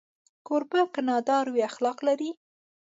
کوربه 0.47 0.81
که 0.93 1.01
نادار 1.07 1.45
وي، 1.53 1.61
اخلاق 1.69 1.97
لري. 2.07 2.31